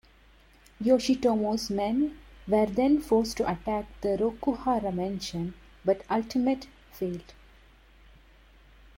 Yoshitomo's 0.83 1.69
men 1.69 2.17
were 2.47 2.65
then 2.65 2.99
forced 2.99 3.37
to 3.37 3.43
attack 3.47 3.85
the 4.01 4.17
Rokuhara 4.19 4.91
mansion, 4.91 5.53
but 5.85 6.01
ultimate 6.09 6.65
failed. 6.91 7.35